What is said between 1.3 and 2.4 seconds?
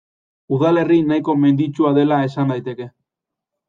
menditsua dela